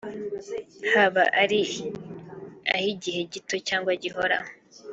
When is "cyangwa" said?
3.67-3.91